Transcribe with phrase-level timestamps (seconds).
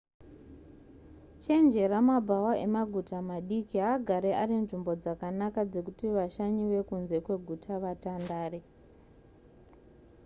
[1.43, 8.59] chenjera mabhawa emaguta madiki haagari ari nzvimbo dzakanaka dzekuti vashanyi vekunze kweguta vatandare